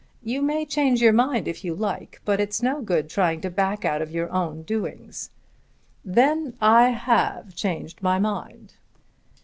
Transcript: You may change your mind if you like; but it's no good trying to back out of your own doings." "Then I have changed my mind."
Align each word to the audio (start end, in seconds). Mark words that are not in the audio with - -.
You 0.23 0.41
may 0.41 0.65
change 0.65 0.99
your 0.99 1.13
mind 1.13 1.47
if 1.47 1.63
you 1.63 1.75
like; 1.75 2.21
but 2.25 2.39
it's 2.41 2.63
no 2.63 2.81
good 2.81 3.07
trying 3.07 3.39
to 3.41 3.51
back 3.51 3.85
out 3.85 4.01
of 4.01 4.09
your 4.09 4.31
own 4.31 4.63
doings." 4.63 5.29
"Then 6.03 6.55
I 6.59 6.89
have 6.89 7.53
changed 7.53 8.01
my 8.01 8.17
mind." 8.17 8.73